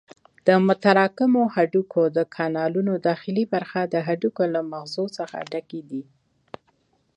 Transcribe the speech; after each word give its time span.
د 0.47 0.49
متراکمو 0.67 1.41
هډوکو 1.55 2.01
د 2.17 2.19
کانالونو 2.35 2.93
داخلي 3.09 3.43
برخه 3.53 3.81
د 3.85 3.95
هډوکو 4.07 4.43
له 4.55 4.61
مغزو 4.71 5.05
څخه 5.17 5.37
ډکې 5.51 5.81
دي. 5.89 6.03